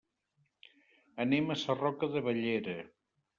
Anem 1.25 1.51
a 1.51 1.59
Sarroca 1.65 2.11
de 2.17 2.25
Bellera. 2.29 2.77